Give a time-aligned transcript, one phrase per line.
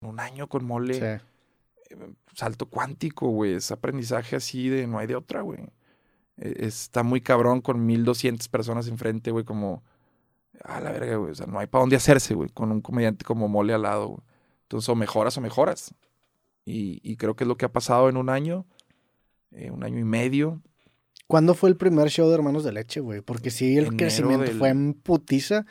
[0.00, 0.98] un año con mole.
[0.98, 1.20] Eh,
[2.34, 3.54] salto cuántico, güey.
[3.54, 5.60] Es aprendizaje así de no hay de otra, güey.
[6.36, 9.82] E, está muy cabrón con 1200 personas enfrente, güey, como
[10.62, 11.32] a la verga, güey.
[11.32, 14.08] O sea, no hay para dónde hacerse, güey, con un comediante como mole al lado,
[14.08, 14.20] güey.
[14.62, 15.94] Entonces, o mejoras o mejoras.
[16.70, 18.66] Y, creo que es lo que ha pasado en un año,
[19.52, 20.60] eh, un año y medio.
[21.26, 23.22] ¿Cuándo fue el primer show de Hermanos de Leche, güey?
[23.22, 25.64] Porque sí, el crecimiento fue en putiza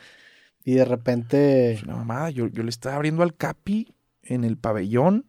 [0.64, 1.78] y de repente...
[1.84, 3.94] Una mamada, yo, yo le estaba abriendo al Capi
[4.28, 5.26] en el pabellón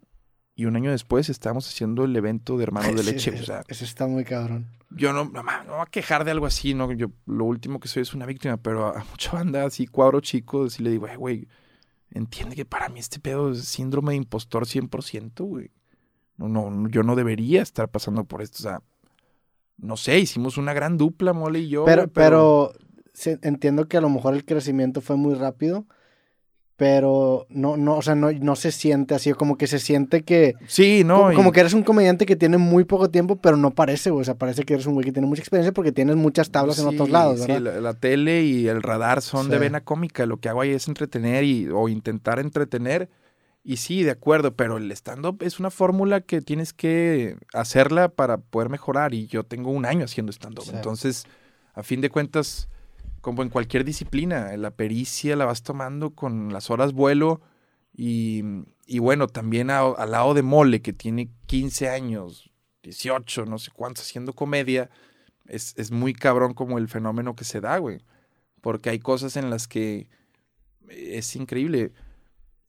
[0.56, 3.32] y un año después estábamos haciendo el evento de Hermanos de Leche.
[3.32, 4.68] o sea, eso está muy cabrón.
[4.90, 6.92] Yo no, no, me voy a quejar de algo así, ¿no?
[6.92, 10.70] Yo lo último que soy es una víctima, pero a, mucha banda así, cuadro chico,
[10.70, 11.48] sí le digo, güey,
[12.12, 15.72] entiende que para mí este pedo es síndrome de impostor 100%, güey.
[16.36, 18.58] No, no, yo no debería estar pasando por esto.
[18.60, 18.82] O sea,
[19.78, 21.86] no sé, hicimos una gran dupla, Mole y yo.
[21.86, 22.74] Pero, pero,
[23.42, 25.86] entiendo que a lo mejor el crecimiento fue muy rápido
[26.80, 30.56] pero no, no, o sea, no, no se siente así, como que se siente que...
[30.66, 31.30] Sí, ¿no?
[31.34, 34.24] Como, que eres un comediante que tiene muy poco tiempo, pero no parece, güey, o
[34.24, 36.88] sea, parece que eres un güey que tiene mucha experiencia porque tienes muchas tablas en
[36.88, 37.74] otros lados, ¿verdad?
[37.76, 40.88] Sí, la, tele y el radar son de vena cómica, lo que hago ahí es
[40.88, 43.10] entretener y, o intentar entretener,
[43.62, 48.38] y sí, de acuerdo, pero el stand-up es una fórmula que tienes que hacerla para
[48.38, 51.26] poder mejorar, y yo tengo un año haciendo stand-up, entonces,
[51.74, 52.70] a fin de cuentas
[53.22, 57.42] como en cualquier disciplina, la pericia la vas tomando con las horas vuelo
[57.94, 58.44] y,
[58.86, 62.52] y bueno, también al lado de Mole, que tiene 15 años,
[62.84, 64.90] 18, no sé cuántos, haciendo comedia,
[65.48, 68.00] es, es muy cabrón como el fenómeno que se da, güey.
[68.62, 70.10] Porque hay cosas en las que
[70.90, 71.92] es increíble.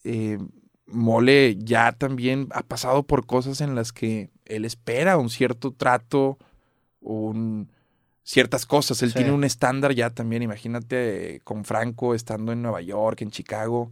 [0.05, 0.39] Eh,
[0.87, 6.39] Mole ya también ha pasado por cosas en las que él espera un cierto trato,
[7.01, 7.71] un
[8.23, 9.03] ciertas cosas.
[9.03, 13.91] Él tiene un estándar ya también, imagínate con Franco estando en Nueva York, en Chicago.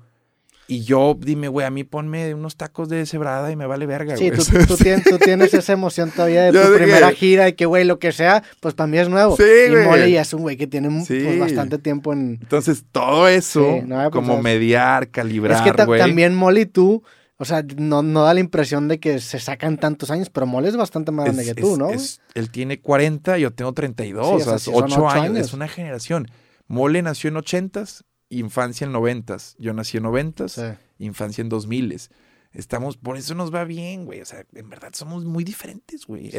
[0.70, 4.18] Y yo, dime, güey, a mí ponme unos tacos de cebrada y me vale verga,
[4.18, 7.98] sí, Tú, tú, tienes, esa emoción todavía de tu primera gira y que, güey, lo
[7.98, 9.34] que sea, pues para mí es nuevo.
[9.34, 12.38] Sí, y Mole ya es un güey que tiene pues, bastante tiempo en...
[12.42, 17.02] Entonces, todo eso, pues, como mediar, calibrar, Es que también Mole y tú
[17.40, 20.68] o sea, no, no da la impresión de que se sacan tantos años, pero Mole
[20.68, 21.88] es bastante más grande que tú, ¿no?
[21.90, 25.38] él tiene 40, yo tengo 32, o sea, 8 años.
[25.38, 26.28] Es una generación.
[26.66, 29.54] Mole nació en 80s, infancia en 90s.
[29.58, 32.10] Yo nací en 90s, infancia en 2000s.
[32.52, 34.20] Estamos, por eso nos va bien, güey.
[34.20, 36.32] O sea, en verdad somos muy diferentes, güey.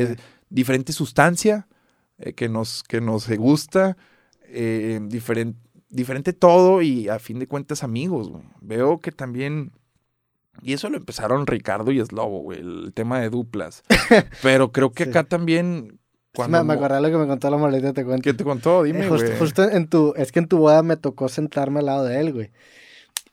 [0.49, 1.67] diferente sustancia
[2.17, 3.95] eh, que, nos, que nos gusta,
[4.43, 5.57] eh, diferente,
[5.89, 8.43] diferente todo y a fin de cuentas amigos, güey.
[8.59, 9.71] Veo que también
[10.61, 13.83] y eso lo empezaron Ricardo y Slobo, güey, el tema de duplas.
[14.41, 15.99] Pero creo que acá también.
[16.33, 16.63] Cuando...
[16.63, 18.23] Me, acordé lo que me contó la maleta, te cuento.
[18.23, 18.83] ¿Qué te contó?
[18.83, 19.37] Dime, eh, güey.
[19.37, 22.33] justo, en tu, es que en tu boda me tocó sentarme al lado de él,
[22.33, 22.51] güey.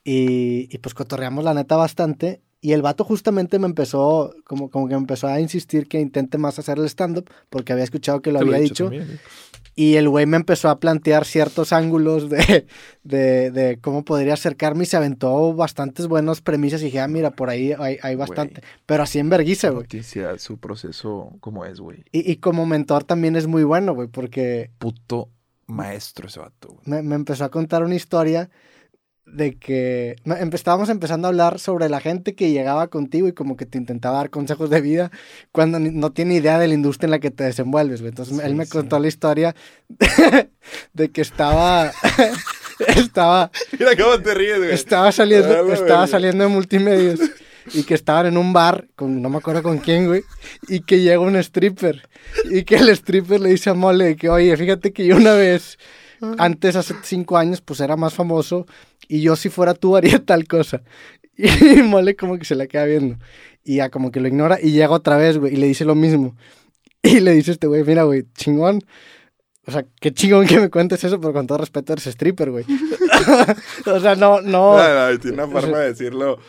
[0.03, 2.41] Y, y pues cotorreamos la neta bastante.
[2.59, 6.39] Y el vato justamente me empezó, como, como que me empezó a insistir que intente
[6.39, 8.89] más hacer el stand-up, porque había escuchado que lo había dicho.
[9.79, 12.65] Y el güey me empezó a plantear ciertos ángulos de,
[13.03, 17.29] de, de, cómo podría acercarme y se aventó bastantes buenas premisas y dije, ah, mira,
[17.29, 18.63] por ahí hay, hay bastante.
[18.87, 19.83] Pero así en vergüenza, güey.
[19.83, 22.03] Noticia, su proceso como es, güey.
[22.11, 24.71] Y, y, como mentor también es muy bueno, güey, porque...
[24.79, 25.29] Puto
[25.67, 26.81] maestro ese vato, güey.
[26.85, 28.49] Me, me empezó a contar una historia
[29.27, 30.15] de que
[30.53, 34.17] estábamos empezando a hablar sobre la gente que llegaba contigo y como que te intentaba
[34.17, 35.11] dar consejos de vida
[35.51, 38.01] cuando no tiene idea de la industria en la que te desenvuelves.
[38.01, 39.55] Entonces él me contó la historia
[40.93, 41.91] de, que estaba...
[42.95, 43.51] estaba...
[43.77, 44.71] Mira cómo te ríes, güey.
[44.71, 47.19] Estaba saliendo, estaba saliendo de multimedios
[47.73, 50.23] y que estaban en un bar, con, no me acuerdo con quién, güey,
[50.69, 52.07] y que llega un stripper
[52.49, 55.77] y que el stripper le dice a Mole que, oye, fíjate que yo una vez
[56.37, 58.65] antes, hace cinco años, pues era más famoso
[59.07, 60.81] y yo si fuera tú haría tal cosa.
[61.39, 63.17] Y Mole como que se la queda viendo.
[63.63, 65.95] Y ya como que lo ignora y llega otra vez, güey, y le dice lo
[65.95, 66.35] mismo.
[67.03, 68.81] Y le dice este güey, mira, güey, chingón.
[69.65, 72.65] O sea, qué chingón que me cuentes eso, pero con todo respeto eres stripper, güey.
[73.85, 74.77] o sea, no, no.
[75.21, 76.39] tiene una forma de decirlo.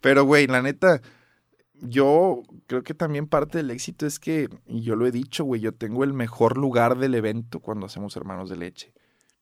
[0.00, 1.02] Pero, güey, la neta,
[1.80, 5.60] yo creo que también parte del éxito es que, y yo lo he dicho, güey,
[5.60, 8.92] yo tengo el mejor lugar del evento cuando hacemos Hermanos de Leche.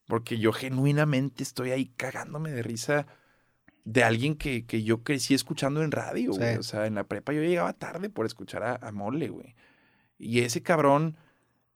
[0.06, 3.06] Porque yo genuinamente estoy ahí cagándome de risa
[3.84, 6.56] de alguien que, que yo crecí escuchando en radio, güey.
[6.56, 9.54] O sea, en la prepa yo llegaba tarde por escuchar a, Mole, güey.
[10.18, 11.16] Y ese cabrón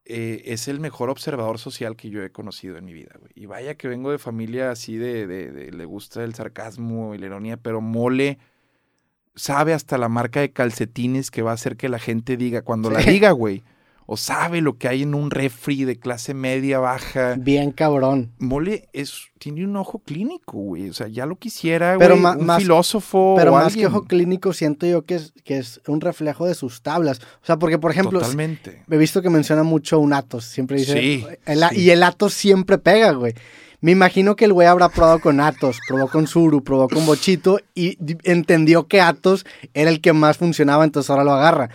[0.05, 3.33] eh, es el mejor observador social que yo he conocido en mi vida, güey.
[3.35, 7.19] Y vaya que vengo de familia así de, de, de, le gusta el sarcasmo y
[7.19, 8.39] la ironía, pero Mole
[9.35, 12.91] sabe hasta la marca de calcetines que va a hacer que la gente diga, cuando
[12.91, 13.63] la diga, güey
[14.11, 17.35] o sabe lo que hay en un refri de clase media, baja.
[17.39, 18.33] Bien cabrón.
[18.39, 20.89] Mole es, tiene un ojo clínico, güey.
[20.89, 23.35] O sea, ya lo quisiera, güey, un más, filósofo.
[23.37, 26.81] Pero más que ojo clínico, siento yo que es, que es un reflejo de sus
[26.81, 27.21] tablas.
[27.43, 28.83] O sea, porque, por ejemplo, Totalmente.
[28.91, 30.47] he visto que menciona mucho un Atos.
[30.47, 30.99] Siempre dice.
[30.99, 31.27] Sí,
[31.73, 33.35] Y el Atos siempre pega, güey.
[33.83, 37.61] Me imagino que el güey habrá probado con Atos, probó con Zuru, probó con Bochito
[37.75, 39.45] y entendió que Atos
[39.75, 41.69] era el que más funcionaba, entonces ahora lo agarra.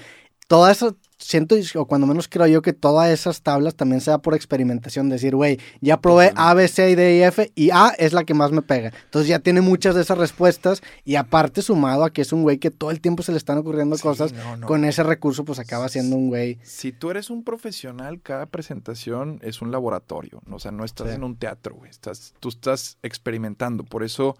[0.47, 4.33] Todo eso siento, o cuando menos creo yo, que todas esas tablas también sea por
[4.33, 5.09] experimentación.
[5.09, 8.33] Decir, güey, ya probé A, B, C, D y F y A es la que
[8.33, 8.91] más me pega.
[9.05, 12.57] Entonces ya tiene muchas de esas respuestas y aparte sumado a que es un güey
[12.57, 14.33] que todo el tiempo se le están ocurriendo cosas,
[14.65, 16.59] con ese recurso pues acaba siendo un güey.
[16.63, 20.41] Si tú eres un profesional, cada presentación es un laboratorio.
[20.49, 21.89] O sea, no estás en un teatro, güey.
[21.89, 23.83] Estás, tú estás experimentando.
[23.83, 24.35] Por eso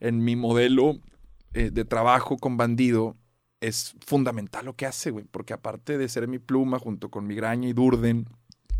[0.00, 0.98] en mi modelo
[1.54, 3.16] eh, de trabajo con bandido,
[3.60, 7.68] es fundamental lo que hace, güey, porque aparte de ser mi pluma junto con migraña
[7.68, 8.26] y Durden,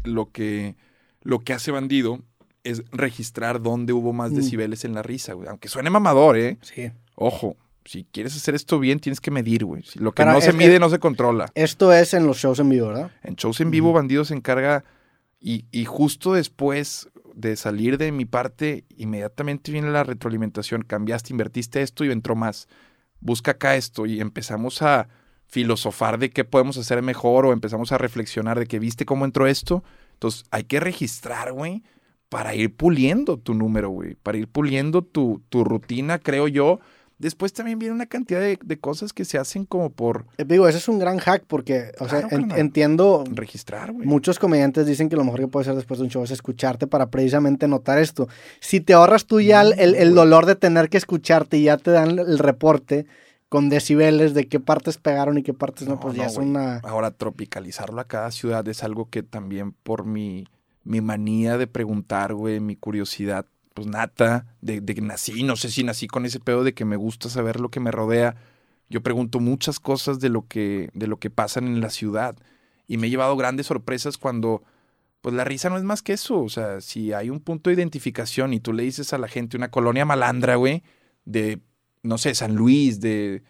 [0.04, 0.76] lo que,
[1.22, 2.20] lo que hace Bandido
[2.64, 4.36] es registrar dónde hubo más mm.
[4.36, 5.48] decibeles en la risa, güey.
[5.48, 6.58] Aunque suene mamador, ¿eh?
[6.62, 6.90] Sí.
[7.14, 9.82] Ojo, si quieres hacer esto bien, tienes que medir, güey.
[9.94, 11.50] Lo que no se mide no se controla.
[11.54, 13.10] Esto es en los shows en vivo, ¿verdad?
[13.22, 14.84] En shows en vivo, Bandido se encarga
[15.40, 20.82] y, y justo después de salir de mi parte, inmediatamente viene la retroalimentación.
[20.82, 22.68] Cambiaste, invertiste esto y entró más
[23.20, 25.08] busca acá esto y empezamos a
[25.46, 29.46] filosofar de qué podemos hacer mejor o empezamos a reflexionar de que viste cómo entró
[29.46, 29.82] esto.
[30.14, 31.82] Entonces hay que registrar, güey,
[32.28, 36.80] para ir puliendo tu número, güey, para ir puliendo tu, tu rutina, creo yo,
[37.18, 40.26] Después también viene una cantidad de, cosas que se hacen como por...
[40.38, 43.24] Eh, digo, ese es un gran hack porque, o sea, entiendo...
[43.28, 44.06] Registrar, güey.
[44.06, 46.86] Muchos comediantes dicen que lo mejor que puede hacer después de un show es escucharte
[46.86, 48.28] para precisamente notar esto.
[48.60, 52.20] Si te ahorras tú ya el, dolor de tener que escucharte y ya te dan
[52.20, 53.06] el reporte
[53.48, 56.76] con decibeles de qué partes pegaron y qué partes no, pues ya es una...
[56.84, 60.46] Ahora, tropicalizarlo a cada ciudad es algo que también por mi,
[60.84, 63.46] mi manía de preguntar, güey, mi curiosidad
[63.78, 66.96] pues nata, de, que nací, no sé si nací con ese pedo de que me
[66.96, 68.34] gusta saber lo que me rodea.
[68.88, 72.36] Yo pregunto muchas cosas de lo que, de lo que pasan en la ciudad.
[72.88, 74.64] Y me he llevado grandes sorpresas cuando,
[75.20, 76.40] pues la risa no es más que eso.
[76.40, 79.56] O sea, si hay un punto de identificación y tú le dices a la gente
[79.56, 80.82] una colonia malandra, güey,
[81.24, 81.60] de,
[82.02, 83.44] no sé, San Luis, de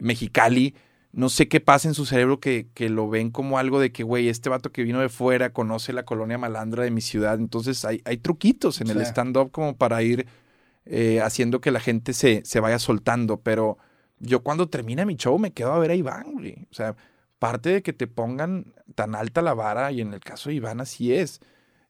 [0.00, 0.74] Mexicali,
[1.16, 4.02] no sé qué pasa en su cerebro que, que lo ven como algo de que,
[4.02, 7.38] güey, este vato que vino de fuera conoce la colonia malandra de mi ciudad.
[7.38, 10.26] Entonces hay, hay truquitos en el stand-up como para ir
[10.84, 13.40] eh, haciendo que la gente se, se vaya soltando.
[13.40, 13.78] Pero
[14.18, 16.66] yo cuando termina mi show me quedo a ver a Iván, güey.
[16.70, 16.94] O sea,
[17.38, 20.82] parte de que te pongan tan alta la vara, y en el caso de Iván
[20.82, 21.40] así es,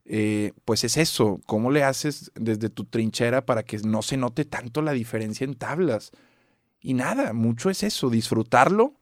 [0.04, 1.40] eh, pues es eso.
[1.46, 5.56] ¿Cómo le haces desde tu trinchera para que no se note tanto la diferencia en
[5.56, 6.12] tablas?
[6.80, 8.94] Y nada, mucho es eso, disfrutarlo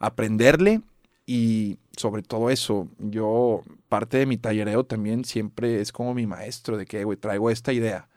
[0.00, 0.82] aprenderle
[1.26, 6.76] y sobre todo eso, yo parte de mi tallereo también siempre es como mi maestro
[6.76, 8.08] de que, güey, traigo esta idea.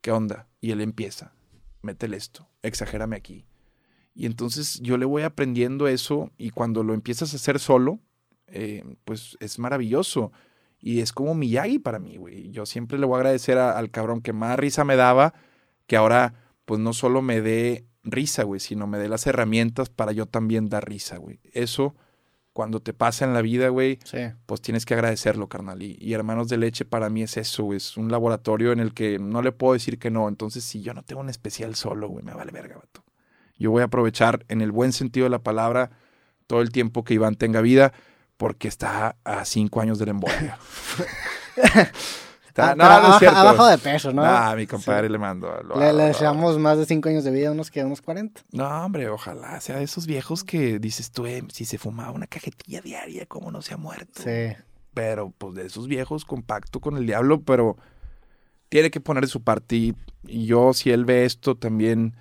[0.00, 0.48] ¿Qué onda?
[0.60, 1.34] Y él empieza,
[1.82, 3.44] métele esto, exagérame aquí.
[4.14, 8.00] Y entonces yo le voy aprendiendo eso y cuando lo empiezas a hacer solo,
[8.46, 10.32] eh, pues es maravilloso.
[10.80, 12.50] Y es como Miyagi para mí, güey.
[12.50, 15.34] Yo siempre le voy a agradecer al cabrón que más risa me daba,
[15.86, 16.34] que ahora
[16.64, 20.68] pues no solo me dé risa, güey, sino me dé las herramientas para yo también
[20.68, 21.40] dar risa, güey.
[21.52, 21.94] Eso,
[22.52, 23.98] cuando te pasa en la vida, güey,
[24.46, 25.82] pues tienes que agradecerlo, carnal.
[25.82, 27.76] Y, Hermanos de Leche para mí es eso, güey.
[27.76, 30.28] Es un laboratorio en el que no le puedo decir que no.
[30.28, 33.04] Entonces, si yo no tengo un especial solo, güey, me vale verga, vato.
[33.58, 35.90] Yo voy a aprovechar, en el buen sentido de la palabra,
[36.46, 37.92] todo el tiempo que Iván tenga vida,
[38.36, 40.54] porque está a cinco años del embolio.
[42.58, 44.24] Ah, no, abajo, de peso, ¿no?
[44.24, 45.50] Ah, mi compadre le mando.
[45.76, 48.42] le, deseamos más de 5 años de vida, unos que unos 40.
[48.52, 52.26] No, hombre, ojalá sea de esos viejos que dices tú, eh, si se fumaba una
[52.26, 54.22] cajetilla diaria, ¿cómo no se ha muerto?
[54.22, 54.56] Sí.
[54.94, 57.76] Pero, pues, de esos viejos, compacto con el diablo, pero
[58.68, 59.76] tiene que poner de su parte.
[59.76, 59.96] Y,
[60.26, 62.14] y yo, si él ve esto, también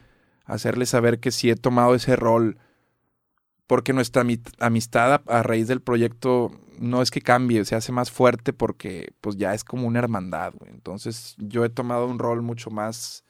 [0.45, 2.57] hacerle saber que sí he tomado ese rol
[3.67, 4.23] porque nuestra
[4.59, 9.35] amistad a, raíz del proyecto no es que cambie, se hace más fuerte porque pues
[9.35, 10.71] ya es como una hermandad, güey.
[10.71, 13.25] Entonces yo he tomado un rol mucho más,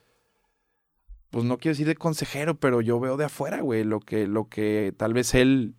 [1.32, 4.48] pues no quiero decir de consejero, pero yo veo de afuera, güey, lo que, lo
[4.48, 5.76] que tal vez él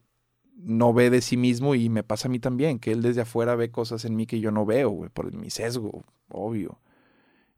[0.57, 3.55] no ve de sí mismo y me pasa a mí también, que él desde afuera
[3.55, 6.81] ve cosas en mí que yo no veo, güey, por mi sesgo, obvio.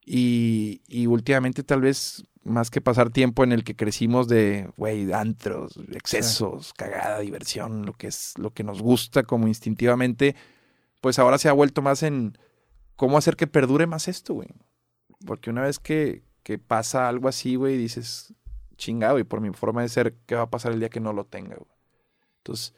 [0.05, 5.13] Y, y últimamente tal vez más que pasar tiempo en el que crecimos de, güey,
[5.13, 10.35] antros, excesos, cagada, diversión, lo que es lo que nos gusta como instintivamente,
[11.01, 12.37] pues ahora se ha vuelto más en
[12.97, 14.49] cómo hacer que perdure más esto, güey.
[15.27, 18.33] Porque una vez que, que pasa algo así, güey, dices,
[18.79, 21.13] chingado, y por mi forma de ser, ¿qué va a pasar el día que no
[21.13, 21.71] lo tenga, güey?
[22.39, 22.73] Entonces,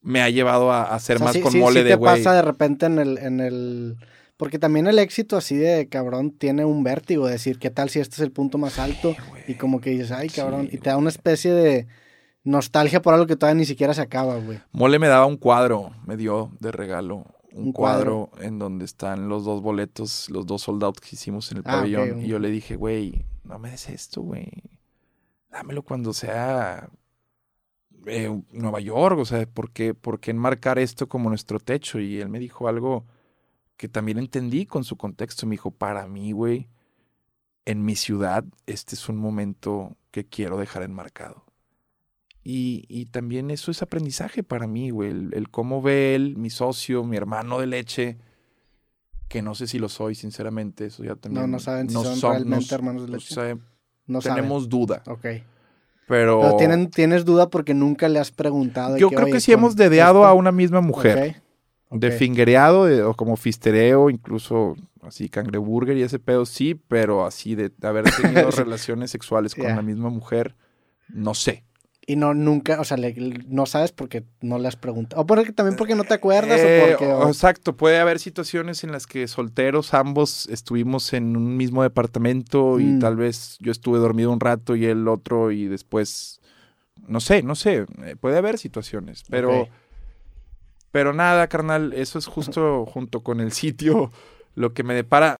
[0.00, 2.16] me ha llevado a, hacer O sea, más sí- con sí- mole sí de güey.
[2.16, 3.96] pasa de repente en el, en el...
[4.38, 8.14] Porque también el éxito así de cabrón tiene un vértigo, decir, ¿qué tal si este
[8.14, 9.14] es el punto más alto?
[9.46, 11.86] Y como que dices, ay, cabrón, Sí, y te da una especie de
[12.44, 14.60] nostalgia por algo que todavía ni siquiera se acaba, güey.
[14.72, 19.28] Mole me daba un cuadro, me dio de regalo un, Un cuadro, en donde están
[19.28, 22.22] los dos boletos, los dos soldados que hicimos en el Ah, pabellón.
[22.22, 24.46] Y yo le dije, güey, no me des esto, güey.
[25.50, 26.88] Dámelo cuando sea
[28.06, 31.98] eh, Nueva York, o sea, ¿por qué, ¿por qué enmarcar esto como nuestro techo?
[31.98, 33.04] Y él me dijo algo
[33.78, 35.46] que también entendí con su contexto.
[35.46, 36.68] Me dijo, para mí, güey,
[37.64, 41.44] en mi ciudad, este es un momento que quiero dejar enmarcado.
[42.42, 45.10] Y, y también eso es aprendizaje para mí, güey.
[45.10, 48.18] El, el cómo ve él, mi socio, mi hermano de leche,
[49.28, 50.86] que no sé si lo soy, sinceramente.
[50.86, 51.42] Eso ya también.
[51.42, 53.34] No, no saben si son realmente no- hermanos de leche.
[54.06, 54.36] No saben.
[54.42, 55.02] tenemos duda.
[55.06, 55.26] Ok.
[56.06, 58.96] Pero, Pero tienen, tienes duda porque nunca le has preguntado.
[58.96, 60.26] yo que, creo "Oye, que sí hemos dedeado esto".
[60.26, 61.42] a una misma mujer.
[61.90, 67.24] Ok, De fingereado de- o como fistereo, incluso así cangreburger y ese pedo, sí, pero
[67.24, 68.04] así de haber
[68.44, 70.54] tenido relaciones sexuales con la misma mujer,
[71.08, 71.64] no sé.
[72.06, 73.14] Y no, nunca, o sea, le-
[73.48, 75.20] no sabes porque no le has preguntado.
[75.22, 77.12] O porque, también porque no te acuerdas Eh, o porque...
[77.12, 82.80] o- Exacto, puede haber situaciones en las que solteros ambos estuvimos en un mismo departamento
[82.80, 82.98] y Mm.
[82.98, 86.40] tal vez yo estuve dormido un rato y el otro y después,
[87.06, 89.68] no sé, no sé, eh, puede haber situaciones, pero.
[90.90, 94.10] Pero nada, carnal, eso es justo junto con el sitio
[94.54, 95.36] lo que me depara